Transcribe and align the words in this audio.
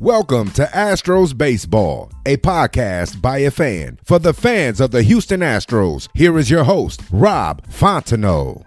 Welcome 0.00 0.50
to 0.52 0.64
Astros 0.64 1.36
Baseball, 1.36 2.10
a 2.24 2.38
podcast 2.38 3.20
by 3.20 3.40
a 3.40 3.50
fan 3.50 3.98
for 4.02 4.18
the 4.18 4.32
fans 4.32 4.80
of 4.80 4.92
the 4.92 5.02
Houston 5.02 5.40
Astros. 5.40 6.08
Here 6.14 6.38
is 6.38 6.48
your 6.48 6.64
host, 6.64 7.02
Rob 7.12 7.66
Fontenot. 7.66 8.64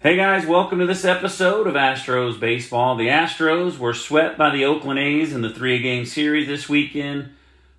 Hey 0.00 0.16
guys, 0.16 0.46
welcome 0.46 0.78
to 0.78 0.86
this 0.86 1.04
episode 1.04 1.66
of 1.66 1.74
Astros 1.74 2.40
Baseball. 2.40 2.96
The 2.96 3.08
Astros 3.08 3.76
were 3.76 3.92
swept 3.92 4.38
by 4.38 4.48
the 4.48 4.64
Oakland 4.64 4.98
A's 4.98 5.34
in 5.34 5.42
the 5.42 5.52
three-game 5.52 6.06
series 6.06 6.46
this 6.46 6.66
weekend. 6.66 7.28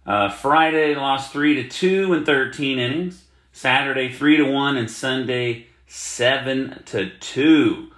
Uh, 0.06 0.30
Friday 0.30 0.94
lost 0.94 1.34
three 1.34 1.56
to 1.56 1.68
two 1.68 2.14
in 2.14 2.24
13 2.24 2.78
innings. 2.78 3.24
Saturday 3.52 4.14
three 4.14 4.38
to 4.38 4.44
one, 4.44 4.78
and 4.78 4.92
Sunday 4.92 5.66
seven 5.88 6.84
to 6.86 7.10
two. 7.20 7.90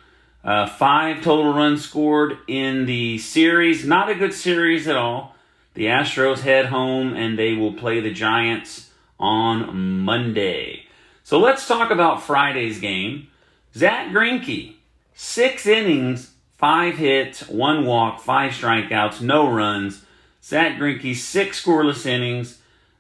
Uh, 0.43 0.67
five 0.67 1.21
total 1.21 1.53
runs 1.53 1.83
scored 1.83 2.37
in 2.47 2.85
the 2.85 3.17
series. 3.17 3.85
Not 3.85 4.09
a 4.09 4.15
good 4.15 4.33
series 4.33 4.87
at 4.87 4.95
all. 4.95 5.35
The 5.73 5.85
Astros 5.85 6.39
head 6.39 6.67
home 6.67 7.13
and 7.13 7.37
they 7.37 7.53
will 7.53 7.73
play 7.73 7.99
the 7.99 8.11
Giants 8.11 8.89
on 9.19 9.99
Monday. 9.99 10.85
So 11.23 11.39
let's 11.39 11.67
talk 11.67 11.91
about 11.91 12.23
Friday's 12.23 12.79
game. 12.79 13.27
Zack 13.75 14.09
Greinke, 14.11 14.75
six 15.13 15.67
innings, 15.67 16.31
five 16.57 16.97
hits, 16.97 17.47
one 17.47 17.85
walk, 17.85 18.19
five 18.19 18.53
strikeouts, 18.53 19.21
no 19.21 19.49
runs. 19.49 20.05
Zack 20.43 20.79
Greinke, 20.79 21.15
six 21.15 21.63
scoreless 21.63 22.05
innings. 22.05 22.59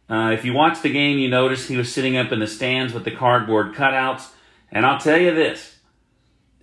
Uh, 0.09 0.31
if 0.31 0.43
you 0.43 0.53
watch 0.53 0.81
the 0.81 0.91
game, 0.91 1.17
you 1.17 1.29
notice 1.29 1.67
he 1.67 1.77
was 1.77 1.91
sitting 1.91 2.17
up 2.17 2.31
in 2.31 2.39
the 2.39 2.47
stands 2.47 2.93
with 2.93 3.05
the 3.05 3.11
cardboard 3.11 3.73
cutouts. 3.73 4.29
And 4.71 4.85
I'll 4.85 4.99
tell 4.99 5.19
you 5.19 5.33
this 5.33 5.78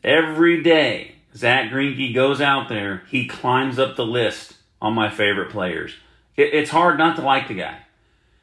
Every 0.06 0.62
day, 0.62 1.16
Zack 1.34 1.72
Greinke 1.72 2.14
goes 2.14 2.40
out 2.40 2.68
there, 2.68 3.02
he 3.10 3.26
climbs 3.26 3.76
up 3.76 3.96
the 3.96 4.06
list 4.06 4.54
on 4.80 4.94
my 4.94 5.10
favorite 5.10 5.50
players. 5.50 5.94
It, 6.36 6.54
it's 6.54 6.70
hard 6.70 6.96
not 6.96 7.16
to 7.16 7.22
like 7.22 7.48
the 7.48 7.54
guy. 7.54 7.78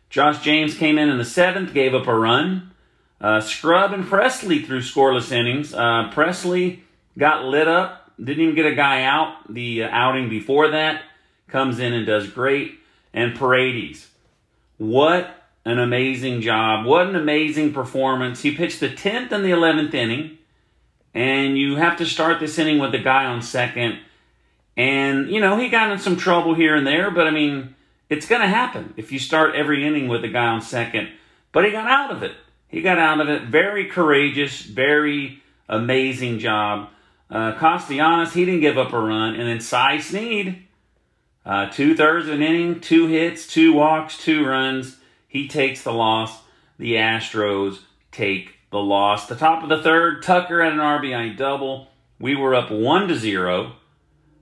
Josh 0.10 0.44
James 0.44 0.76
came 0.76 0.98
in 0.98 1.08
in 1.08 1.18
the 1.18 1.24
seventh, 1.24 1.74
gave 1.74 1.96
up 1.96 2.06
a 2.06 2.14
run. 2.14 2.72
Uh, 3.22 3.40
Scrubb 3.40 3.94
and 3.94 4.04
Pressly 4.04 4.66
threw 4.66 4.82
scoreless 4.82 5.32
innings. 5.32 5.74
Uh, 5.74 6.12
Pressly 6.14 6.82
got 7.18 7.46
lit 7.46 7.70
up, 7.70 8.12
didn't 8.18 8.44
even 8.44 8.56
get 8.56 8.66
a 8.66 8.76
guy 8.76 9.04
out. 9.04 9.52
The 9.52 9.84
uh, 9.84 9.90
outing 9.90 10.28
before 10.28 10.68
that 10.72 11.04
comes 11.48 11.80
in 11.80 11.94
and 11.94 12.06
does 12.06 12.30
great. 12.30 12.78
And 13.14 13.38
Paredes, 13.38 14.10
what 14.78 15.34
an 15.64 15.80
amazing 15.80 16.42
job! 16.42 16.86
What 16.86 17.08
an 17.08 17.16
amazing 17.16 17.72
performance! 17.72 18.42
He 18.42 18.54
pitched 18.54 18.82
the 18.82 18.94
tenth 18.94 19.32
and 19.32 19.46
the 19.46 19.52
eleventh 19.52 19.94
inning 19.94 20.40
and 21.14 21.58
you 21.58 21.76
have 21.76 21.98
to 21.98 22.06
start 22.06 22.40
this 22.40 22.58
inning 22.58 22.80
with 22.80 22.92
the 22.92 23.00
guy 23.00 23.26
on 23.26 23.42
second. 23.42 24.00
And, 24.76 25.30
you 25.30 25.40
know, 25.40 25.58
he 25.58 25.70
got 25.70 25.92
in 25.92 26.00
some 26.00 26.18
trouble 26.18 26.56
here 26.56 26.76
and 26.76 26.86
there, 26.86 27.12
but 27.12 27.28
I 27.28 27.32
mean, 27.32 27.76
it's 28.10 28.28
going 28.28 28.42
to 28.42 28.48
happen 28.48 28.94
if 28.98 29.12
you 29.12 29.20
start 29.20 29.56
every 29.56 29.86
inning 29.86 30.08
with 30.08 30.24
the 30.24 30.30
guy 30.30 30.48
on 30.48 30.62
second. 30.62 31.10
But 31.52 31.66
he 31.66 31.72
got 31.72 31.88
out 31.88 32.12
of 32.12 32.24
it. 32.24 32.36
He 32.68 32.82
got 32.82 32.98
out 32.98 33.22
of 33.22 33.30
it. 33.30 33.44
Very 33.44 33.86
courageous, 33.86 34.62
very 34.62 35.44
amazing 35.70 36.40
job. 36.40 36.90
Uh, 37.30 37.54
Castellanos, 37.54 38.34
he 38.34 38.46
didn't 38.46 38.62
give 38.62 38.78
up 38.78 38.94
a 38.94 39.00
run. 39.00 39.36
And 39.36 39.48
then 39.48 39.60
Cy 39.60 40.00
Sneed, 40.00 40.64
uh, 41.46 41.70
two 41.70 41.96
thirds 41.96 42.28
of 42.28 42.34
an 42.34 42.42
inning, 42.42 42.80
two 42.80 43.08
hits, 43.08 43.46
two 43.46 43.74
walks, 43.74 44.18
two 44.18 44.46
runs. 44.46 44.98
He 45.28 45.48
takes 45.48 45.84
the 45.84 45.94
loss. 45.94 46.42
The 46.80 46.96
Astros 46.96 47.80
take 48.12 48.53
the 48.74 48.80
loss. 48.80 49.28
The 49.28 49.36
top 49.36 49.64
of 49.64 49.70
the 49.70 49.82
third, 49.82 50.24
Tucker 50.24 50.62
had 50.62 50.74
an 50.74 50.80
RBI 50.80 51.38
double. 51.38 51.90
We 52.20 52.36
were 52.36 52.56
up 52.56 52.72
one 52.72 53.08
to 53.08 53.16
zero. 53.16 53.74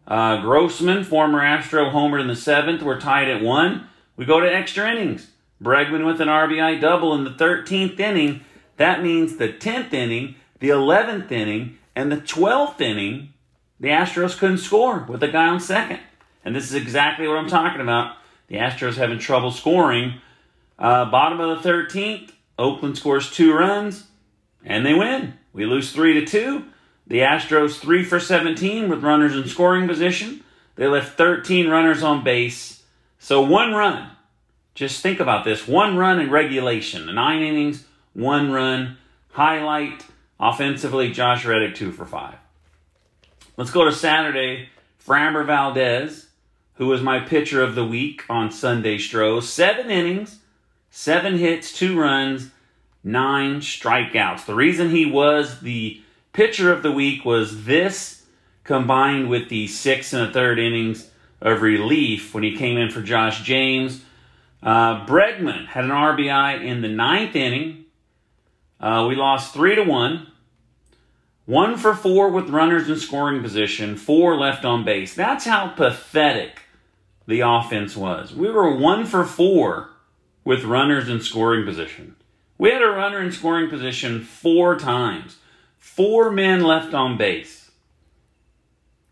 Uh, 0.08 0.42
Grossman, 0.42 1.04
former 1.04 1.42
Astro, 1.42 1.92
homered 1.92 2.22
in 2.22 2.28
the 2.28 2.36
seventh. 2.36 2.82
We're 2.82 3.00
tied 3.00 3.28
at 3.28 3.44
one. 3.44 3.88
We 4.16 4.26
go 4.26 4.40
to 4.40 4.52
extra 4.52 4.90
innings. 4.90 5.32
Bregman 5.62 6.06
with 6.06 6.22
an 6.22 6.30
RBI 6.30 6.80
double 6.80 7.14
in 7.14 7.26
the 7.26 7.32
13th 7.32 8.00
inning. 8.00 8.42
That 8.78 9.04
means 9.04 9.36
the 9.36 9.50
10th 9.50 9.94
inning, 9.94 10.36
the 10.60 10.70
11th 10.70 11.30
inning, 11.32 11.78
and 11.94 12.10
the 12.12 12.18
12th 12.18 12.80
inning, 12.80 13.34
the 13.80 13.90
Astros 13.90 14.38
couldn't 14.38 14.60
score 14.60 15.06
with 15.10 15.22
a 15.22 15.28
guy 15.28 15.48
on 15.48 15.60
second. 15.60 16.00
And 16.46 16.56
this 16.56 16.66
is 16.66 16.74
exactly 16.74 17.28
what 17.28 17.38
I'm 17.38 17.50
talking 17.50 17.82
about. 17.82 18.16
The 18.48 18.56
Astros 18.56 18.96
having 18.96 19.20
trouble 19.20 19.52
scoring. 19.52 20.22
Uh, 20.80 21.12
bottom 21.12 21.40
of 21.42 21.62
the 21.62 21.70
13th, 21.70 22.32
Oakland 22.58 22.98
scores 22.98 23.30
two 23.30 23.54
runs 23.54 24.08
and 24.64 24.86
they 24.86 24.94
win. 24.94 25.34
We 25.54 25.66
lose 25.66 25.92
3 25.92 26.14
to 26.14 26.26
2. 26.26 26.66
The 27.08 27.20
Astros 27.20 27.80
3 27.80 28.04
for 28.04 28.20
17 28.20 28.90
with 28.90 29.04
runners 29.04 29.36
in 29.36 29.48
scoring 29.48 29.88
position. 29.88 30.44
They 30.76 30.88
left 30.88 31.18
13 31.18 31.68
runners 31.68 32.04
on 32.04 32.24
base. 32.24 32.84
So 33.20 33.42
one 33.42 33.74
run. 33.74 34.12
Just 34.74 35.02
think 35.02 35.20
about 35.20 35.44
this. 35.44 35.68
One 35.68 35.98
run 35.98 36.20
in 36.20 36.32
regulation. 36.32 37.14
Nine 37.14 37.42
innings, 37.42 37.86
one 38.14 38.52
run. 38.52 38.98
Highlight 39.32 40.06
offensively, 40.40 41.12
Josh 41.12 41.46
Reddick 41.46 41.76
2 41.76 41.92
for 41.92 42.06
5. 42.06 42.36
Let's 43.58 43.72
go 43.72 43.86
to 43.86 43.92
Saturday. 43.92 44.70
Framber 45.06 45.46
Valdez, 45.46 46.28
who 46.76 46.88
was 46.88 47.02
my 47.02 47.20
pitcher 47.20 47.64
of 47.64 47.76
the 47.76 47.86
week 47.86 48.24
on 48.30 48.52
Sunday 48.52 48.98
Stros. 48.98 49.50
Seven 49.50 49.90
innings, 49.90 50.40
seven 50.90 51.38
hits, 51.38 51.74
two 51.74 52.00
runs 52.00 52.52
nine 53.04 53.62
strikeouts. 53.62 54.46
The 54.46 54.56
reason 54.56 54.90
he 54.90 55.06
was 55.06 55.62
the 55.62 56.02
pitcher 56.34 56.72
of 56.72 56.84
the 56.84 56.92
week 56.92 57.26
was 57.26 57.66
this 57.66 58.26
combined 58.64 59.30
with 59.30 59.50
the 59.50 59.68
six 59.68 60.14
and 60.14 60.30
a 60.30 60.32
third 60.32 60.60
innings 60.60 61.10
of 61.42 61.62
relief 61.62 62.34
when 62.34 62.44
he 62.44 62.56
came 62.56 62.78
in 62.78 62.90
for 62.90 63.02
Josh 63.02 63.42
James. 63.42 64.04
Uh, 64.62 65.06
Bregman 65.06 65.66
had 65.68 65.86
an 65.86 65.90
RBI 65.90 66.64
in 66.64 66.82
the 66.82 66.88
ninth 66.88 67.36
inning. 67.36 67.86
Uh, 68.80 69.06
we 69.10 69.16
lost 69.16 69.54
three 69.54 69.76
to 69.76 69.84
one. 69.84 70.28
One 71.46 71.76
for 71.76 71.96
four 71.96 72.30
with 72.30 72.50
runners 72.50 72.88
in 72.88 72.98
scoring 72.98 73.42
position, 73.42 73.98
four 73.98 74.38
left 74.38 74.64
on 74.64 74.86
base. 74.86 75.16
That's 75.16 75.46
how 75.46 75.70
pathetic 75.70 76.62
the 77.28 77.42
offense 77.42 77.98
was. 77.98 78.34
We 78.34 78.50
were 78.50 78.76
one 78.76 79.06
for 79.06 79.26
four 79.26 79.90
with 80.44 80.64
runners 80.64 81.10
in 81.10 81.22
scoring 81.22 81.66
position. 81.66 82.16
We 82.62 82.70
had 82.70 82.84
a 82.84 82.92
runner 82.92 83.20
in 83.20 83.32
scoring 83.32 83.72
position 83.72 84.24
four 84.24 84.78
times, 84.78 85.38
four 85.80 86.30
men 86.30 86.62
left 86.62 86.94
on 86.94 87.18
base. 87.18 87.72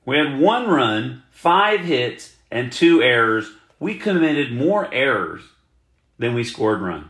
We 0.05 0.19
had 0.19 0.39
one 0.39 0.67
run, 0.67 1.23
five 1.31 1.79
hits, 1.79 2.35
and 2.51 2.71
two 2.71 3.01
errors. 3.01 3.49
We 3.79 3.97
committed 3.97 4.53
more 4.53 4.93
errors 4.93 5.41
than 6.19 6.35
we 6.35 6.43
scored 6.43 6.81
runs. 6.81 7.09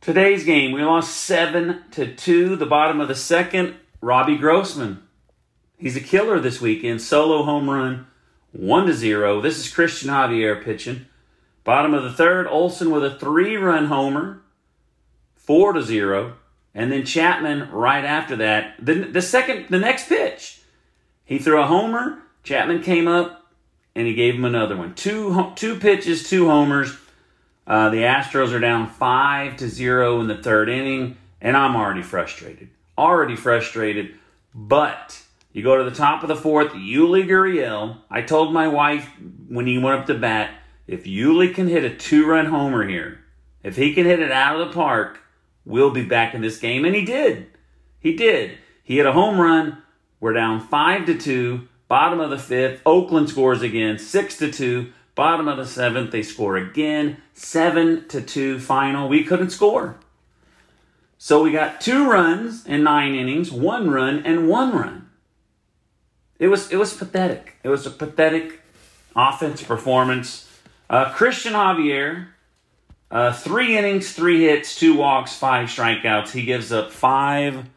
Today's 0.00 0.46
game, 0.46 0.72
we 0.72 0.82
lost 0.82 1.14
7 1.18 1.82
to 1.90 2.14
2. 2.14 2.56
The 2.56 2.64
bottom 2.64 3.02
of 3.02 3.08
the 3.08 3.14
second, 3.14 3.74
Robbie 4.00 4.38
Grossman. 4.38 5.02
He's 5.76 5.96
a 5.96 6.00
killer 6.00 6.40
this 6.40 6.62
weekend. 6.62 7.02
Solo 7.02 7.42
home 7.42 7.68
run, 7.68 8.06
1 8.52 8.86
to 8.86 8.94
0. 8.94 9.42
This 9.42 9.58
is 9.58 9.70
Cristian 9.70 10.08
Javier 10.08 10.64
pitching. 10.64 11.04
Bottom 11.64 11.94
of 11.94 12.02
the 12.02 12.12
third, 12.12 12.46
Olson 12.46 12.90
with 12.90 13.04
a 13.04 13.18
three 13.18 13.56
run 13.56 13.86
homer, 13.86 14.42
four 15.34 15.72
to 15.72 15.82
zero. 15.82 16.34
And 16.74 16.90
then 16.90 17.06
Chapman 17.06 17.70
right 17.70 18.04
after 18.04 18.36
that. 18.36 18.84
The, 18.84 18.94
the 18.94 19.22
second, 19.22 19.66
the 19.70 19.78
next 19.78 20.08
pitch, 20.08 20.60
he 21.24 21.38
threw 21.38 21.60
a 21.62 21.66
homer. 21.66 22.18
Chapman 22.42 22.82
came 22.82 23.06
up 23.06 23.46
and 23.94 24.06
he 24.06 24.14
gave 24.14 24.34
him 24.34 24.44
another 24.44 24.76
one. 24.76 24.94
Two, 24.94 25.52
two 25.54 25.78
pitches, 25.78 26.28
two 26.28 26.48
homers. 26.48 26.96
Uh, 27.66 27.90
the 27.90 27.98
Astros 27.98 28.52
are 28.52 28.60
down 28.60 28.88
five 28.88 29.56
to 29.58 29.68
zero 29.68 30.20
in 30.20 30.26
the 30.26 30.36
third 30.36 30.68
inning, 30.68 31.16
and 31.40 31.56
I'm 31.56 31.76
already 31.76 32.02
frustrated. 32.02 32.68
Already 32.98 33.36
frustrated. 33.36 34.14
But 34.54 35.22
you 35.52 35.62
go 35.62 35.78
to 35.78 35.88
the 35.88 35.96
top 35.96 36.22
of 36.22 36.28
the 36.28 36.36
fourth, 36.36 36.72
Yuli 36.72 37.26
Gurriel. 37.26 37.98
I 38.10 38.22
told 38.22 38.52
my 38.52 38.68
wife 38.68 39.08
when 39.48 39.66
he 39.66 39.78
went 39.78 40.00
up 40.00 40.06
to 40.06 40.14
bat, 40.14 40.50
if 40.86 41.04
Yuli 41.04 41.54
can 41.54 41.68
hit 41.68 41.84
a 41.84 41.94
two 41.94 42.26
run 42.26 42.46
homer 42.46 42.86
here, 42.86 43.20
If 43.62 43.76
he 43.76 43.94
can 43.94 44.04
hit 44.04 44.20
it 44.20 44.30
out 44.30 44.60
of 44.60 44.68
the 44.68 44.74
park, 44.74 45.20
we'll 45.64 45.90
be 45.90 46.04
back 46.04 46.34
in 46.34 46.42
this 46.42 46.58
game. 46.58 46.84
And 46.84 46.94
he 46.94 47.04
did. 47.04 47.46
He 47.98 48.14
did. 48.14 48.58
He 48.82 48.98
hit 48.98 49.06
a 49.06 49.12
home 49.12 49.40
run. 49.40 49.82
We're 50.20 50.34
down 50.34 50.60
five 50.60 51.06
to 51.06 51.18
two. 51.18 51.68
Bottom 51.88 52.20
of 52.20 52.30
the 52.30 52.38
fifth. 52.38 52.82
Oakland 52.84 53.30
scores 53.30 53.62
again. 53.62 53.98
Six 53.98 54.36
to 54.38 54.52
two. 54.52 54.92
Bottom 55.14 55.48
of 55.48 55.56
the 55.56 55.66
seventh. 55.66 56.10
They 56.10 56.22
score 56.22 56.56
again. 56.56 57.18
Seven 57.32 58.06
to 58.08 58.20
two 58.20 58.58
final. 58.58 59.08
We 59.08 59.24
couldn't 59.24 59.50
score. 59.50 59.96
So 61.16 61.42
we 61.42 61.52
got 61.52 61.80
two 61.80 62.10
runs 62.10 62.66
in 62.66 62.82
nine 62.82 63.14
innings, 63.14 63.50
one 63.50 63.88
run 63.90 64.22
and 64.26 64.46
one 64.46 64.72
run. 64.72 65.08
It 66.38 66.48
was 66.48 66.70
it 66.70 66.76
was 66.76 66.92
pathetic. 66.92 67.54
It 67.62 67.70
was 67.70 67.86
a 67.86 67.90
pathetic 67.90 68.60
offense 69.16 69.62
performance. 69.62 70.50
Uh, 70.94 71.12
Cristian 71.12 71.54
Javier, 71.54 72.28
uh, 73.10 73.32
three 73.32 73.76
innings, 73.76 74.12
three 74.12 74.44
hits, 74.44 74.76
two 74.76 74.96
walks, 74.96 75.34
five 75.34 75.68
strikeouts. 75.68 76.30
He 76.30 76.44
gives 76.44 76.70
up 76.70 76.92
five. 76.92 77.68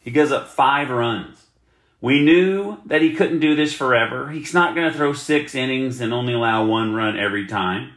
He 0.00 0.10
gives 0.10 0.32
up 0.32 0.48
five 0.48 0.90
runs. 0.90 1.46
We 2.00 2.24
knew 2.24 2.78
that 2.86 3.02
he 3.02 3.14
couldn't 3.14 3.38
do 3.38 3.54
this 3.54 3.72
forever. 3.72 4.32
He's 4.32 4.52
not 4.52 4.74
going 4.74 4.90
to 4.90 4.98
throw 4.98 5.12
six 5.12 5.54
innings 5.54 6.00
and 6.00 6.12
only 6.12 6.32
allow 6.32 6.66
one 6.66 6.92
run 6.92 7.16
every 7.16 7.46
time. 7.46 7.92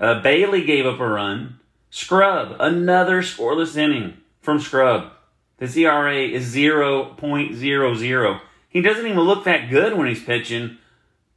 Uh, 0.00 0.20
Bailey 0.20 0.64
gave 0.64 0.84
up 0.84 0.98
a 0.98 1.06
run. 1.06 1.60
Scrubb, 1.88 2.56
another 2.58 3.22
scoreless 3.22 3.76
inning 3.76 4.14
from 4.40 4.58
Scrubb. 4.58 5.12
His 5.60 5.76
ERA 5.76 6.22
is 6.22 6.52
0.00. 6.52 8.40
He 8.68 8.80
doesn't 8.80 9.06
even 9.06 9.20
look 9.20 9.44
that 9.44 9.70
good 9.70 9.96
when 9.96 10.08
he's 10.08 10.24
pitching, 10.24 10.78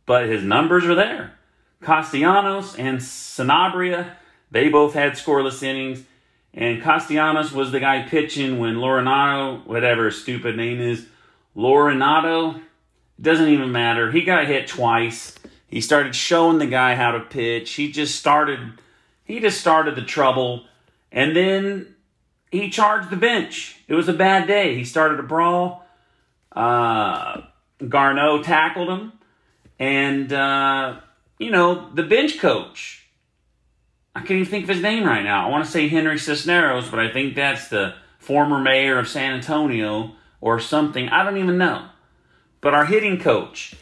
but 0.07 0.25
his 0.25 0.43
numbers 0.43 0.85
are 0.85 0.95
there. 0.95 1.35
Castellanos 1.81 2.75
and 2.75 2.99
Sanabria, 2.99 4.15
they 4.51 4.69
both 4.69 4.93
had 4.93 5.13
scoreless 5.13 5.63
innings. 5.63 6.03
And 6.53 6.81
Castellanos 6.81 7.51
was 7.51 7.71
the 7.71 7.79
guy 7.79 8.07
pitching 8.07 8.59
when 8.59 8.75
Laureano, 8.75 9.65
whatever 9.65 10.05
his 10.05 10.21
stupid 10.21 10.57
name 10.57 10.81
is, 10.81 11.05
Laurenato, 11.55 12.61
doesn't 13.21 13.49
even 13.49 13.71
matter. 13.71 14.11
He 14.11 14.23
got 14.23 14.47
hit 14.47 14.67
twice. 14.67 15.35
He 15.67 15.81
started 15.81 16.15
showing 16.15 16.57
the 16.57 16.65
guy 16.65 16.95
how 16.95 17.11
to 17.11 17.19
pitch. 17.19 17.73
He 17.73 17.91
just 17.91 18.15
started 18.15 18.59
he 19.23 19.39
just 19.39 19.61
started 19.61 19.95
the 19.95 20.01
trouble 20.01 20.65
and 21.11 21.35
then 21.35 21.95
he 22.51 22.69
charged 22.69 23.11
the 23.11 23.15
bench. 23.15 23.77
It 23.87 23.93
was 23.93 24.09
a 24.09 24.13
bad 24.13 24.47
day. 24.47 24.75
He 24.75 24.83
started 24.83 25.19
a 25.19 25.23
brawl. 25.23 25.85
Uh, 26.51 27.41
Garneau 27.87 28.41
tackled 28.41 28.89
him. 28.89 29.13
And, 29.77 30.33
uh, 30.33 30.99
you 31.39 31.49
know, 31.49 31.89
the 31.93 32.03
bench 32.03 32.37
coach, 32.37 33.07
I 34.13 34.19
can't 34.19 34.31
even 34.31 34.45
think 34.45 34.63
of 34.65 34.69
his 34.69 34.81
name 34.81 35.05
right 35.05 35.23
now. 35.23 35.47
I 35.47 35.49
want 35.49 35.65
to 35.65 35.71
say 35.71 35.87
Henry 35.87 36.19
Cisneros, 36.19 36.89
but 36.89 36.99
I 36.99 37.09
think 37.09 37.33
that's 37.33 37.69
the 37.69 37.95
former 38.19 38.59
mayor 38.59 38.99
of 38.99 39.07
San 39.07 39.33
Antonio 39.33 40.11
or 40.41 40.59
something. 40.59 41.09
I 41.09 41.23
don't 41.23 41.37
even 41.37 41.57
know. 41.57 41.87
But 42.61 42.73
our 42.73 42.85
hitting 42.85 43.19
coach, 43.19 43.75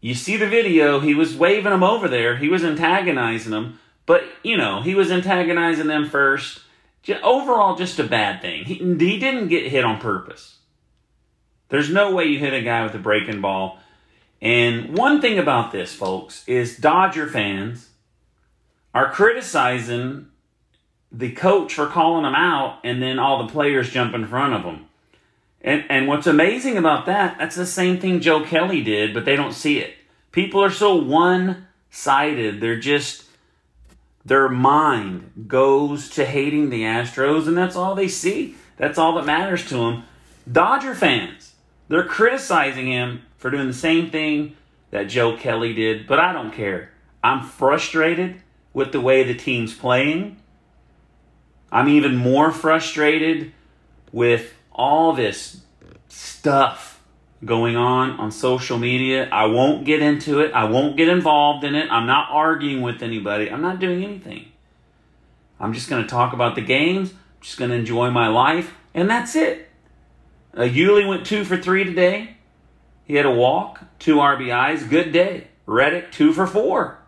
you 0.00 0.14
see 0.14 0.36
the 0.36 0.46
video, 0.46 1.00
he 1.00 1.14
was 1.14 1.34
waving 1.34 1.72
him 1.72 1.82
over 1.82 2.08
there. 2.08 2.36
He 2.36 2.48
was 2.48 2.62
antagonizing 2.62 3.52
him. 3.52 3.78
But, 4.04 4.24
you 4.42 4.56
know, 4.56 4.82
he 4.82 4.94
was 4.94 5.10
antagonizing 5.10 5.86
them 5.86 6.08
first. 6.08 6.60
Overall, 7.22 7.76
just 7.76 7.98
a 7.98 8.04
bad 8.04 8.42
thing. 8.42 8.64
He, 8.64 8.74
he 8.74 9.18
didn't 9.18 9.48
get 9.48 9.70
hit 9.70 9.84
on 9.84 10.00
purpose. 10.00 10.58
There's 11.70 11.90
no 11.90 12.14
way 12.14 12.24
you 12.24 12.38
hit 12.38 12.52
a 12.52 12.60
guy 12.60 12.82
with 12.82 12.94
a 12.94 12.98
breaking 12.98 13.40
ball. 13.40 13.78
And 14.42 14.96
one 14.96 15.20
thing 15.20 15.38
about 15.38 15.72
this, 15.72 15.94
folks, 15.94 16.46
is 16.46 16.76
Dodger 16.76 17.26
fans 17.26 17.90
are 18.94 19.10
criticizing 19.10 20.28
the 21.12 21.32
coach 21.32 21.74
for 21.74 21.86
calling 21.86 22.22
them 22.22 22.34
out 22.34 22.78
and 22.84 23.02
then 23.02 23.18
all 23.18 23.44
the 23.44 23.52
players 23.52 23.90
jump 23.90 24.14
in 24.14 24.26
front 24.26 24.54
of 24.54 24.62
them. 24.62 24.86
And, 25.62 25.84
and 25.90 26.08
what's 26.08 26.26
amazing 26.26 26.78
about 26.78 27.06
that, 27.06 27.36
that's 27.38 27.56
the 27.56 27.66
same 27.66 28.00
thing 28.00 28.20
Joe 28.20 28.44
Kelly 28.44 28.82
did, 28.82 29.12
but 29.12 29.24
they 29.24 29.36
don't 29.36 29.52
see 29.52 29.78
it. 29.78 29.94
People 30.32 30.62
are 30.62 30.70
so 30.70 30.94
one 30.94 31.66
sided. 31.90 32.60
They're 32.60 32.78
just 32.78 33.24
their 34.24 34.48
mind 34.48 35.46
goes 35.48 36.10
to 36.10 36.24
hating 36.24 36.70
the 36.70 36.82
Astros, 36.82 37.46
and 37.48 37.56
that's 37.56 37.76
all 37.76 37.94
they 37.94 38.08
see. 38.08 38.54
That's 38.76 38.98
all 38.98 39.14
that 39.14 39.26
matters 39.26 39.66
to 39.68 39.76
them. 39.76 40.04
Dodger 40.50 40.94
fans, 40.94 41.54
they're 41.88 42.04
criticizing 42.04 42.86
him 42.86 43.22
for 43.40 43.50
doing 43.50 43.66
the 43.66 43.74
same 43.74 44.10
thing 44.10 44.54
that 44.90 45.04
Joe 45.04 45.36
Kelly 45.36 45.72
did, 45.72 46.06
but 46.06 46.20
I 46.20 46.32
don't 46.32 46.52
care. 46.52 46.90
I'm 47.24 47.42
frustrated 47.42 48.42
with 48.72 48.92
the 48.92 49.00
way 49.00 49.24
the 49.24 49.34
team's 49.34 49.74
playing. 49.74 50.36
I'm 51.72 51.88
even 51.88 52.16
more 52.16 52.52
frustrated 52.52 53.52
with 54.12 54.52
all 54.72 55.14
this 55.14 55.62
stuff 56.08 57.00
going 57.42 57.76
on 57.76 58.10
on 58.12 58.30
social 58.30 58.78
media. 58.78 59.28
I 59.30 59.46
won't 59.46 59.86
get 59.86 60.02
into 60.02 60.40
it. 60.40 60.52
I 60.52 60.64
won't 60.64 60.98
get 60.98 61.08
involved 61.08 61.64
in 61.64 61.74
it. 61.74 61.90
I'm 61.90 62.06
not 62.06 62.28
arguing 62.30 62.82
with 62.82 63.02
anybody. 63.02 63.50
I'm 63.50 63.62
not 63.62 63.78
doing 63.78 64.04
anything. 64.04 64.52
I'm 65.58 65.72
just 65.72 65.88
going 65.88 66.02
to 66.02 66.08
talk 66.08 66.34
about 66.34 66.56
the 66.56 66.60
games. 66.60 67.12
I'm 67.12 67.40
just 67.40 67.58
going 67.58 67.70
to 67.70 67.76
enjoy 67.76 68.10
my 68.10 68.28
life, 68.28 68.74
and 68.92 69.08
that's 69.08 69.34
it. 69.34 69.70
Uh, 70.54 70.62
Yuli 70.62 71.08
went 71.08 71.24
two 71.24 71.44
for 71.44 71.56
three 71.56 71.84
today. 71.84 72.36
He 73.10 73.16
had 73.16 73.26
a 73.26 73.30
walk, 73.32 73.80
two 73.98 74.18
RBIs. 74.18 74.88
Good 74.88 75.10
day. 75.10 75.48
Reddick, 75.66 76.12
two 76.12 76.32
for 76.32 76.46
four. 76.46 77.00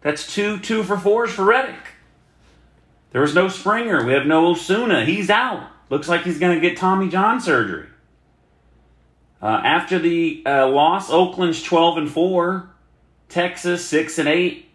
That's 0.00 0.34
two 0.34 0.58
two 0.58 0.82
for 0.82 0.96
fours 0.96 1.32
for 1.32 1.44
Reddick. 1.44 1.98
There 3.12 3.20
was 3.20 3.34
no 3.34 3.48
Springer. 3.48 4.06
We 4.06 4.14
have 4.14 4.24
no 4.24 4.46
Osuna. 4.46 5.04
He's 5.04 5.28
out. 5.28 5.68
Looks 5.90 6.08
like 6.08 6.22
he's 6.22 6.38
going 6.38 6.58
to 6.58 6.66
get 6.66 6.78
Tommy 6.78 7.10
John 7.10 7.42
surgery. 7.42 7.88
Uh, 9.42 9.60
after 9.62 9.98
the 9.98 10.42
uh, 10.46 10.66
loss, 10.66 11.10
Oakland's 11.10 11.62
12 11.62 11.98
and 11.98 12.10
4, 12.10 12.70
Texas 13.28 13.86
6 13.86 14.20
and 14.20 14.28
8, 14.28 14.66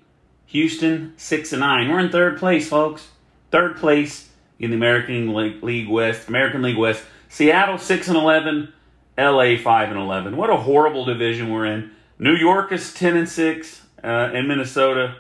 Houston 0.45 1.13
6 1.18 1.51
and 1.51 1.62
9. 1.62 1.89
We're 1.89 2.00
in 2.00 2.12
third 2.12 2.38
place, 2.38 2.69
folks. 2.69 3.07
Third 3.50 3.77
place 3.77 4.30
in 4.60 4.69
the 4.69 4.77
American 4.77 5.33
League 5.33 5.89
West. 5.89 6.27
American 6.27 6.62
League 6.62 6.77
West. 6.77 7.04
Seattle 7.27 7.80
6 7.80 8.07
and 8.07 8.18
11, 8.18 8.71
LA 9.19 9.57
5 9.57 9.89
and 9.89 10.00
11. 10.00 10.38
What 10.38 10.50
a 10.50 10.57
horrible 10.57 11.06
division 11.06 11.51
we're 11.51 11.66
in. 11.66 11.92
New 12.18 12.36
York 12.36 12.71
is 12.71 12.94
10 12.94 13.18
and 13.18 13.30
6, 13.30 13.81
uh, 14.04 14.07
and 14.07 14.48
Minnesota, 14.48 15.16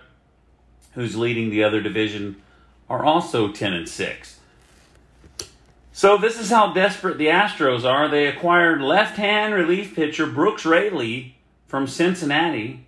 who's 0.93 1.15
leading 1.15 1.49
the 1.49 1.63
other 1.63 1.81
division, 1.81 2.41
are 2.89 3.03
also 3.03 3.51
10 3.51 3.73
and 3.73 3.89
6. 3.89 4.39
So 5.91 6.17
this 6.17 6.39
is 6.39 6.49
how 6.49 6.71
desperate 6.71 7.17
the 7.17 7.27
Astros 7.27 7.83
are. 7.83 8.07
They 8.07 8.27
acquired 8.27 8.81
left-hand 8.81 9.53
relief 9.53 9.95
pitcher 9.95 10.25
Brooks 10.25 10.65
Raley 10.65 11.35
from 11.67 11.87
Cincinnati. 11.87 12.87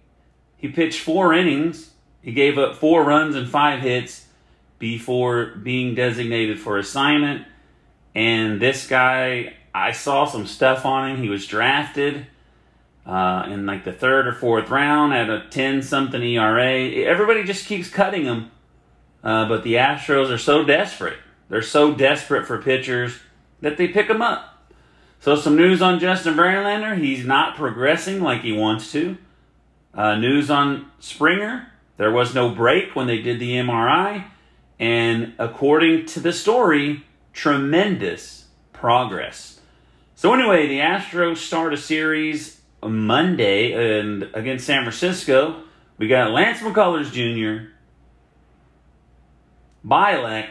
He 0.56 0.70
pitched 0.70 1.01
four 1.01 1.34
innings. 1.34 1.91
He 2.22 2.32
gave 2.32 2.58
up 2.58 2.75
four 2.75 3.03
runs 3.03 3.36
and 3.36 3.50
five 3.50 3.82
hits 3.82 4.27
before 4.80 5.48
being 5.62 5.94
designated 5.94 6.60
for 6.60 6.77
assignment. 6.77 7.46
And 8.15 8.62
this 8.62 8.88
guy, 8.88 9.56
I 9.74 9.92
saw 9.92 10.25
some 10.25 10.46
stuff 10.46 10.86
on 10.86 11.10
him. 11.10 11.24
He 11.24 11.30
was 11.30 11.48
drafted 11.48 12.28
uh, 13.06 13.46
in 13.48 13.66
like 13.66 13.84
the 13.84 13.94
third 13.94 14.28
or 14.28 14.34
fourth 14.34 14.70
round 14.70 15.13
at 15.13 15.30
a 15.30 15.48
10 15.50 15.82
something 15.82 16.22
ERA. 16.22 16.90
Everybody 17.06 17.44
just 17.44 17.66
keeps 17.66 17.90
cutting 17.90 18.25
him. 18.25 18.51
Uh, 19.24 19.48
but 19.48 19.63
the 19.63 19.75
Astros 19.75 20.30
are 20.30 20.38
so 20.38 20.63
desperate 20.63 21.18
they're 21.51 21.62
so 21.62 21.94
desperate 21.94 22.48
for 22.48 22.62
pitchers 22.62 23.20
that 23.60 23.75
they 23.75 23.90
pick 23.90 24.08
them 24.08 24.22
up. 24.22 24.63
So, 25.20 25.36
some 25.36 25.58
news 25.58 25.82
on 25.82 26.00
Justin 26.00 26.36
Verlander. 26.36 26.98
He's 26.98 27.25
not 27.25 27.58
progressing 27.58 28.22
like 28.22 28.42
he 28.42 28.54
wants 28.54 28.90
to. 28.94 29.18
Uh, 29.94 30.16
news 30.16 30.50
on 30.50 30.90
Springer. 31.00 31.68
There 31.98 32.10
was 32.10 32.34
no 32.34 32.56
break 32.56 32.96
when 32.96 33.06
they 33.06 33.22
did 33.22 33.40
the 33.40 33.51
MRI. 33.56 34.28
And 34.80 35.34
according 35.38 36.06
to 36.08 36.22
the 36.22 36.32
story, 36.32 37.04
tremendous 37.34 38.46
progress. 38.72 39.60
So, 40.22 40.36
anyway, 40.36 40.68
the 40.68 40.82
Astros 40.82 41.38
start 41.38 41.74
a 41.74 41.78
series 41.78 42.62
Monday 42.84 43.72
and 43.72 44.30
against 44.36 44.68
San 44.68 44.84
Francisco. 44.84 45.63
We 45.98 46.08
got 46.08 46.30
Lance 46.30 46.60
McCullers 46.60 47.12
Jr., 47.12 47.72
Bielak, 49.84 50.50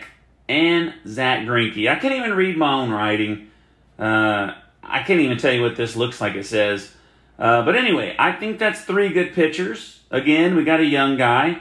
and 0.49 0.95
Zack 1.07 1.47
Greinke. 1.47 1.89
I 1.89 2.01
can't 2.01 2.15
even 2.15 2.35
read 2.35 2.57
my 2.57 2.73
own 2.73 2.91
writing. 2.91 3.53
Uh, 3.97 4.55
I 4.83 5.05
can't 5.05 5.21
even 5.21 5.39
tell 5.39 5.53
you 5.53 5.63
what 5.63 5.77
this 5.77 5.95
looks 5.95 6.21
like. 6.21 6.35
It 6.35 6.47
says, 6.47 6.93
uh, 7.39 7.65
but 7.65 7.77
anyway, 7.77 8.17
I 8.19 8.33
think 8.33 8.59
that's 8.59 8.81
three 8.81 9.11
good 9.11 9.35
pitchers. 9.35 10.01
Again, 10.11 10.57
we 10.57 10.65
got 10.65 10.81
a 10.81 10.85
young 10.85 11.17
guy. 11.17 11.61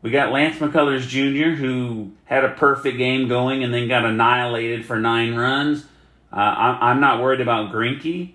We 0.00 0.10
got 0.10 0.32
Lance 0.32 0.56
McCullers 0.56 1.06
Jr., 1.06 1.60
who 1.60 2.12
had 2.24 2.42
a 2.42 2.54
perfect 2.54 2.96
game 2.96 3.28
going 3.28 3.62
and 3.62 3.74
then 3.74 3.86
got 3.86 4.06
annihilated 4.06 4.86
for 4.86 4.98
nine 4.98 5.34
runs. 5.34 5.84
Uh, 6.32 6.36
I'm, 6.36 6.82
I'm, 6.82 7.00
not 7.00 7.20
worried 7.20 7.40
about 7.40 7.72
Greinke. 7.72 8.32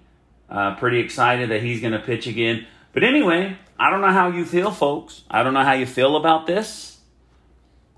Uh, 0.50 0.75
pretty 0.75 1.00
excited 1.00 1.50
that 1.50 1.62
he's 1.62 1.82
going 1.82 1.94
to 1.94 2.00
pitch 2.00 2.28
again. 2.28 2.66
But 2.94 3.04
anyway, 3.04 3.58
I 3.80 3.90
don't 3.90 4.02
know 4.02 4.12
how 4.12 4.30
you 4.30 4.46
feel, 4.46 4.72
folks. 4.72 5.24
I 5.30 5.44
don't 5.44 5.54
know 5.54 5.64
how 5.64 5.74
you 5.74 5.86
feel 5.86 6.16
about 6.16 6.46
this. 6.46 7.00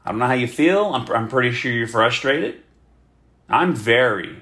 I 0.05 0.11
don't 0.11 0.19
know 0.19 0.27
how 0.27 0.33
you 0.33 0.47
feel. 0.47 0.93
I'm, 0.93 1.09
I'm 1.11 1.27
pretty 1.27 1.51
sure 1.51 1.71
you're 1.71 1.87
frustrated. 1.87 2.61
I'm 3.49 3.75
very, 3.75 4.37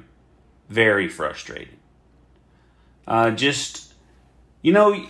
very 0.70 1.08
frustrated. 1.10 1.78
Uh, 3.08 3.32
just, 3.32 3.94
you 4.62 4.72
know, 4.72 5.06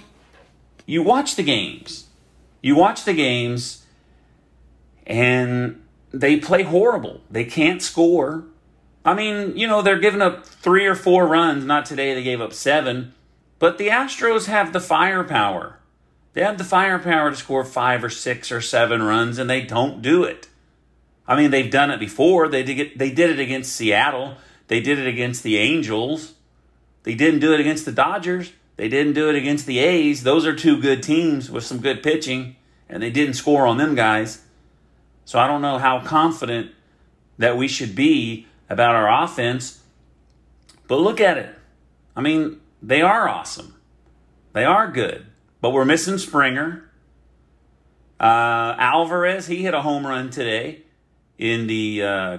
you 0.85 1.01
watch 1.03 1.35
the 1.35 1.43
games. 1.43 2.07
You 2.61 2.75
watch 2.75 3.05
the 3.05 3.13
games, 3.13 3.85
and 5.05 5.81
they 6.11 6.37
play 6.37 6.63
horrible. 6.63 7.21
They 7.29 7.45
can't 7.45 7.81
score. 7.81 8.45
I 9.05 9.13
mean, 9.13 9.55
you 9.55 9.67
know, 9.67 9.83
they're 9.83 9.99
giving 9.99 10.23
up 10.23 10.45
three 10.45 10.87
or 10.87 10.95
four 10.95 11.27
runs. 11.27 11.63
Not 11.63 11.85
today, 11.85 12.15
they 12.15 12.23
gave 12.23 12.41
up 12.41 12.53
seven. 12.53 13.13
But 13.59 13.77
the 13.77 13.87
Astros 13.87 14.47
have 14.47 14.73
the 14.73 14.81
firepower. 14.81 15.77
They 16.33 16.41
have 16.41 16.57
the 16.57 16.63
firepower 16.63 17.29
to 17.29 17.35
score 17.35 17.63
five 17.63 18.03
or 18.03 18.09
six 18.09 18.51
or 18.51 18.59
seven 18.59 19.03
runs, 19.03 19.37
and 19.37 19.49
they 19.49 19.61
don't 19.61 20.01
do 20.01 20.23
it. 20.23 20.49
I 21.27 21.37
mean, 21.37 21.51
they've 21.51 21.71
done 21.71 21.91
it 21.91 21.99
before. 21.99 22.49
They 22.49 22.63
did 22.63 22.79
it, 22.79 22.97
they 22.97 23.11
did 23.11 23.29
it 23.29 23.39
against 23.39 23.73
Seattle. 23.73 24.37
They 24.67 24.81
did 24.81 24.99
it 24.99 25.07
against 25.07 25.43
the 25.43 25.57
Angels. 25.57 26.33
They 27.03 27.13
didn't 27.13 27.39
do 27.39 27.53
it 27.53 27.59
against 27.59 27.85
the 27.85 27.91
Dodgers. 27.91 28.51
They 28.75 28.89
didn't 28.89 29.13
do 29.13 29.29
it 29.29 29.35
against 29.35 29.67
the 29.67 29.79
A's. 29.79 30.23
Those 30.23 30.45
are 30.45 30.55
two 30.55 30.81
good 30.81 31.01
teams 31.01 31.49
with 31.49 31.63
some 31.63 31.79
good 31.79 32.03
pitching, 32.03 32.55
and 32.89 33.01
they 33.01 33.11
didn't 33.11 33.35
score 33.35 33.65
on 33.67 33.77
them 33.77 33.95
guys. 33.95 34.41
So 35.23 35.39
I 35.39 35.47
don't 35.47 35.61
know 35.61 35.77
how 35.77 36.03
confident 36.03 36.71
that 37.37 37.57
we 37.57 37.67
should 37.67 37.95
be 37.95 38.47
about 38.69 38.95
our 38.95 39.23
offense. 39.23 39.83
But 40.87 40.99
look 40.99 41.19
at 41.19 41.37
it. 41.37 41.55
I 42.15 42.21
mean, 42.21 42.61
they 42.81 43.01
are 43.01 43.27
awesome. 43.27 43.75
They 44.53 44.63
are 44.63 44.89
good. 44.91 45.25
But 45.61 45.71
we're 45.71 45.85
missing 45.85 46.17
Springer. 46.17 46.89
Uh, 48.19 48.75
Alvarez, 48.77 49.47
he 49.47 49.63
hit 49.63 49.73
a 49.73 49.81
home 49.81 50.05
run 50.05 50.29
today 50.29 50.83
in 51.37 51.67
the 51.67 52.03
uh, 52.03 52.37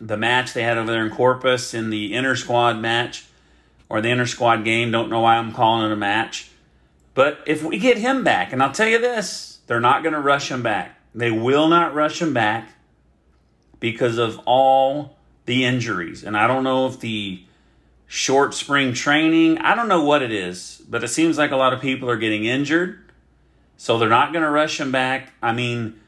the 0.00 0.16
match 0.16 0.52
they 0.52 0.62
had 0.62 0.78
over 0.78 0.90
there 0.90 1.04
in 1.04 1.10
Corpus 1.10 1.74
in 1.74 1.90
the 1.90 2.14
inter 2.14 2.36
squad 2.36 2.78
match 2.78 3.24
or 3.88 4.00
the 4.00 4.10
inter 4.10 4.26
squad 4.26 4.64
game. 4.64 4.90
Don't 4.90 5.10
know 5.10 5.20
why 5.20 5.36
I'm 5.36 5.52
calling 5.52 5.90
it 5.90 5.92
a 5.92 5.96
match. 5.96 6.50
But 7.14 7.40
if 7.46 7.64
we 7.64 7.78
get 7.78 7.96
him 7.96 8.22
back, 8.22 8.52
and 8.52 8.62
I'll 8.62 8.72
tell 8.72 8.88
you 8.88 8.98
this, 9.00 9.60
they're 9.66 9.80
not 9.80 10.02
going 10.02 10.12
to 10.12 10.20
rush 10.20 10.50
him 10.50 10.62
back. 10.62 11.00
They 11.14 11.30
will 11.30 11.68
not 11.68 11.94
rush 11.94 12.20
him 12.20 12.34
back 12.34 12.74
because 13.80 14.18
of 14.18 14.38
all 14.44 15.15
the 15.46 15.64
injuries. 15.64 16.22
And 16.22 16.36
I 16.36 16.46
don't 16.46 16.64
know 16.64 16.86
if 16.86 17.00
the 17.00 17.42
short 18.06 18.54
spring 18.54 18.92
training, 18.92 19.58
I 19.58 19.74
don't 19.74 19.88
know 19.88 20.04
what 20.04 20.22
it 20.22 20.30
is, 20.30 20.82
but 20.88 21.02
it 21.02 21.08
seems 21.08 21.38
like 21.38 21.50
a 21.50 21.56
lot 21.56 21.72
of 21.72 21.80
people 21.80 22.10
are 22.10 22.16
getting 22.16 22.44
injured. 22.44 23.00
So 23.76 23.98
they're 23.98 24.08
not 24.08 24.32
going 24.32 24.44
to 24.44 24.50
rush 24.50 24.80
him 24.80 24.92
back. 24.92 25.32
I 25.42 25.52
mean, 25.52 26.00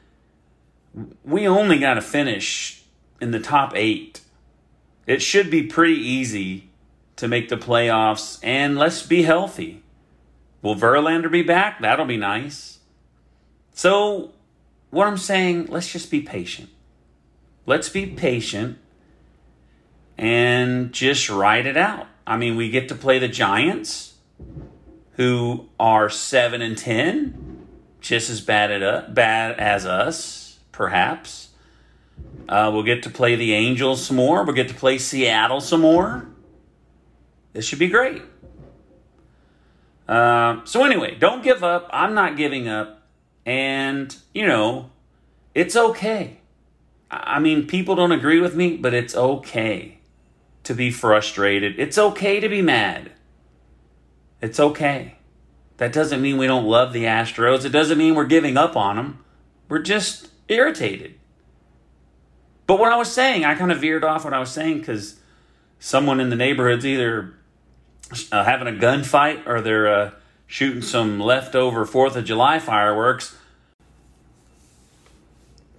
we 1.25 1.47
only 1.47 1.79
got 1.79 1.95
to 1.95 2.03
finish 2.03 2.83
in 3.21 3.31
the 3.31 3.41
top 3.41 3.73
eight. 3.75 4.21
It 5.07 5.23
should 5.23 5.51
be 5.51 5.63
pretty 5.63 5.97
easy 5.97 6.71
to 7.17 7.29
make 7.29 7.49
the 7.49 7.57
playoffs, 7.57 8.39
and 8.43 8.77
let's 8.77 9.03
be 9.03 9.23
healthy. 9.23 9.83
Will 10.63 10.77
Verlander 10.77 11.31
be 11.31 11.43
back? 11.43 11.81
That'll 11.81 12.07
be 12.07 12.17
nice. 12.17 12.79
So, 13.73 14.33
what 14.91 15.07
I'm 15.07 15.17
saying, 15.17 15.67
let's 15.67 15.91
just 15.93 16.11
be 16.11 16.21
patient. 16.21 16.69
Let's 17.67 17.89
be 17.89 18.07
patient 18.07 18.79
and 20.19 20.93
just 20.93 21.31
ride 21.31 21.67
it 21.67 21.77
out. 21.77 22.09
I 22.27 22.37
mean, 22.37 22.57
we 22.57 22.69
get 22.69 22.89
to 22.89 22.95
play 22.95 23.19
the 23.19 23.29
Giants, 23.29 24.15
who 25.13 25.69
are 25.79 26.11
7 26.11 26.61
and 26.61 26.77
10, 26.77 27.67
just 28.01 28.29
as 28.29 28.41
bad, 28.41 28.71
at, 28.71 29.15
bad 29.15 29.59
as 29.59 29.87
us 29.87 30.59
perhaps. 30.73 31.51
Uh, 32.49 32.71
we'll 32.73 32.83
get 32.83 33.03
to 33.05 33.11
play 33.11 33.37
the 33.37 33.53
Angels 33.55 34.05
some 34.05 34.17
more. 34.17 34.43
We'll 34.43 34.55
get 34.55 34.69
to 34.69 34.75
play 34.75 34.99
Seattle 34.99 35.61
some 35.61 35.81
more. 35.81 36.29
This 37.53 37.65
should 37.65 37.79
be 37.79 37.89
great. 37.89 38.23
Uh, 40.09 40.65
so, 40.65 40.85
anyway, 40.85 41.15
don't 41.15 41.43
give 41.43 41.63
up. 41.63 41.89
I'm 41.93 42.15
not 42.15 42.37
giving 42.37 42.69
up. 42.69 43.03
And, 43.45 44.15
you 44.35 44.47
know, 44.47 44.91
it's 45.55 45.77
okay. 45.77 46.39
I 47.11 47.39
mean, 47.39 47.67
people 47.67 47.95
don't 47.95 48.13
agree 48.13 48.41
with 48.41 48.55
me, 48.55 48.77
but 48.77 48.95
it's 48.95 49.15
okay 49.15 49.98
to 50.69 50.75
be 50.75 50.91
frustrated. 50.91 51.81
It's 51.81 51.97
okay 51.97 52.41
to 52.41 52.49
be 52.49 52.61
mad. 52.61 53.11
It's 54.43 54.61
okay. 54.61 55.17
That 55.79 55.95
doesn't 55.95 56.21
mean 56.21 56.37
we 56.37 56.47
don't 56.47 56.67
love 56.67 56.93
the 56.93 57.05
Astros. 57.05 57.65
It 57.65 57.71
doesn't 57.71 57.97
mean 57.97 58.15
we're 58.15 58.27
giving 58.27 58.59
up 58.59 58.77
on 58.77 58.97
them. 58.97 59.25
We're 59.71 59.79
just 59.79 60.29
irritated. 60.47 61.15
But 62.67 62.79
what 62.79 62.93
I 62.93 62.97
was 62.97 63.11
saying, 63.11 63.47
I 63.47 63.55
kind 63.55 63.73
of 63.73 63.81
veered 63.81 64.05
off 64.05 64.25
what 64.25 64.35
I 64.35 64.41
was 64.41 64.51
saying 64.51 64.81
because 64.81 65.19
someone 65.79 66.21
in 66.21 66.29
the 66.29 66.37
neighborhood's 66.37 66.85
either 66.85 67.33
uh, 68.31 68.45
having 68.45 68.69
a 68.69 68.79
gunfight 68.79 69.47
or 69.47 69.63
they're 69.63 69.89
uh, 69.89 70.11
shooting 70.47 70.83
some 70.83 71.19
leftover 71.19 71.87
Fourth 71.87 72.15
of 72.15 72.27
July 72.27 72.59
fireworks. 72.59 73.35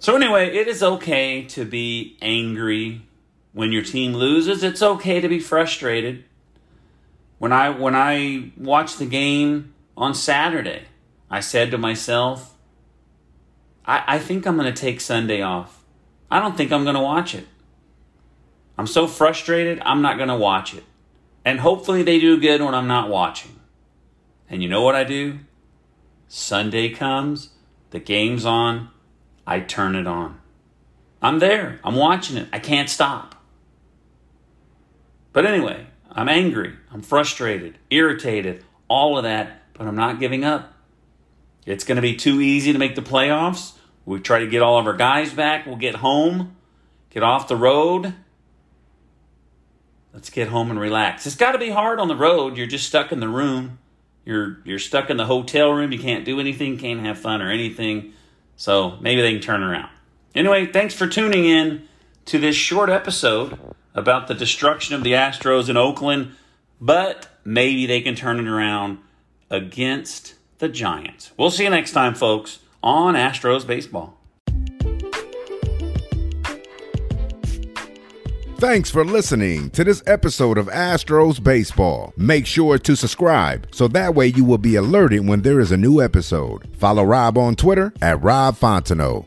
So 0.00 0.16
anyway, 0.16 0.52
it 0.56 0.66
is 0.66 0.82
okay 0.82 1.44
to 1.44 1.64
be 1.64 2.18
angry 2.20 3.02
when 3.52 3.72
your 3.72 3.82
team 3.82 4.14
loses. 4.14 4.62
It's 4.62 4.82
okay 4.82 5.20
to 5.20 5.28
be 5.28 5.40
frustrated. 5.40 6.24
When 7.38 7.52
I 7.52 7.70
when 7.70 7.94
I 7.94 8.52
watched 8.56 8.98
the 8.98 9.06
game 9.06 9.74
on 9.96 10.14
Saturday, 10.14 10.82
I 11.30 11.40
said 11.40 11.70
to 11.70 11.78
myself, 11.78 12.54
I, 13.84 14.04
I 14.06 14.18
think 14.18 14.46
I'm 14.46 14.56
to 14.72 14.80
take 14.80 15.00
Sunday 15.00 15.42
off. 15.42 15.82
I 16.30 16.38
don't 16.38 16.56
think 16.56 16.70
I'm 16.70 16.84
to 16.96 17.02
watch 17.02 17.34
it. 17.34 17.46
I'm 18.78 18.86
so 18.86 19.06
frustrated, 19.06 19.82
I'm 19.84 20.00
not 20.00 20.16
to 20.28 20.36
watch 20.36 20.74
it. 20.74 20.84
And 21.44 21.60
hopefully 21.60 22.02
they 22.02 22.18
do 22.18 22.40
good 22.40 22.62
when 22.62 22.74
I'm 22.74 22.86
not 22.86 23.08
watching. 23.08 23.60
And 24.48 24.62
you 24.62 24.68
know 24.68 24.82
what 24.82 24.94
I 24.94 25.04
do? 25.04 25.40
Sunday 26.28 26.88
comes, 26.88 27.50
the 27.90 28.00
game's 28.00 28.46
on, 28.46 28.90
I 29.46 29.60
turn 29.60 29.96
it 29.96 30.06
on. 30.06 30.40
I'm 31.20 31.40
there, 31.40 31.80
I'm 31.84 31.96
watching 31.96 32.36
it, 32.36 32.48
I 32.52 32.58
can't 32.58 32.88
stop. 32.88 33.34
But 35.32 35.46
anyway, 35.46 35.86
I'm 36.10 36.28
angry, 36.28 36.74
I'm 36.92 37.02
frustrated, 37.02 37.78
irritated, 37.88 38.64
all 38.88 39.16
of 39.16 39.24
that, 39.24 39.62
but 39.74 39.86
I'm 39.86 39.96
not 39.96 40.18
giving 40.18 40.44
up. 40.44 40.72
It's 41.66 41.84
going 41.84 41.96
to 41.96 42.02
be 42.02 42.16
too 42.16 42.40
easy 42.40 42.72
to 42.72 42.78
make 42.78 42.96
the 42.96 43.02
playoffs. 43.02 43.72
We 44.04 44.18
try 44.18 44.40
to 44.40 44.46
get 44.46 44.62
all 44.62 44.78
of 44.78 44.86
our 44.86 44.96
guys 44.96 45.32
back. 45.32 45.66
We'll 45.66 45.76
get 45.76 45.96
home, 45.96 46.56
get 47.10 47.22
off 47.22 47.48
the 47.48 47.56
road. 47.56 48.14
Let's 50.12 50.30
get 50.30 50.48
home 50.48 50.70
and 50.70 50.80
relax. 50.80 51.26
It's 51.26 51.36
got 51.36 51.52
to 51.52 51.58
be 51.58 51.70
hard 51.70 52.00
on 52.00 52.08
the 52.08 52.16
road. 52.16 52.56
You're 52.56 52.66
just 52.66 52.86
stuck 52.86 53.12
in 53.12 53.20
the 53.20 53.28
room. 53.28 53.78
You're 54.24 54.58
you're 54.64 54.80
stuck 54.80 55.08
in 55.08 55.16
the 55.16 55.26
hotel 55.26 55.70
room. 55.70 55.92
You 55.92 55.98
can't 55.98 56.24
do 56.24 56.40
anything, 56.40 56.78
can't 56.78 57.00
have 57.00 57.18
fun 57.18 57.40
or 57.40 57.50
anything. 57.50 58.12
So 58.56 58.98
maybe 59.00 59.22
they 59.22 59.32
can 59.32 59.40
turn 59.40 59.62
around. 59.62 59.90
Anyway, 60.34 60.66
thanks 60.66 60.94
for 60.94 61.06
tuning 61.06 61.44
in 61.44 61.88
to 62.26 62.38
this 62.38 62.56
short 62.56 62.90
episode 62.90 63.58
about 63.94 64.28
the 64.28 64.34
destruction 64.34 64.94
of 64.94 65.02
the 65.02 65.12
Astros 65.12 65.68
in 65.68 65.76
Oakland, 65.76 66.32
but 66.80 67.28
maybe 67.44 67.86
they 67.86 68.00
can 68.00 68.14
turn 68.14 68.38
it 68.38 68.46
around 68.46 68.98
against 69.50 70.34
the 70.58 70.68
Giants. 70.68 71.32
We'll 71.36 71.50
see 71.50 71.64
you 71.64 71.70
next 71.70 71.92
time, 71.92 72.14
folks 72.14 72.60
on 72.82 73.14
Astros 73.14 73.66
Baseball. 73.66 74.16
Thanks 78.60 78.90
for 78.90 79.06
listening 79.06 79.70
to 79.70 79.84
this 79.84 80.02
episode 80.06 80.58
of 80.58 80.66
Astros 80.66 81.42
Baseball. 81.42 82.12
Make 82.18 82.44
sure 82.44 82.76
to 82.76 82.94
subscribe 82.94 83.66
so 83.72 83.88
that 83.88 84.14
way 84.14 84.26
you 84.26 84.44
will 84.44 84.58
be 84.58 84.76
alerted 84.76 85.26
when 85.26 85.40
there 85.40 85.60
is 85.60 85.72
a 85.72 85.78
new 85.78 86.02
episode. 86.02 86.68
Follow 86.76 87.02
Rob 87.02 87.38
on 87.38 87.56
Twitter 87.56 87.94
at 88.02 88.22
Rob 88.22 88.56
Fontenot. 88.56 89.26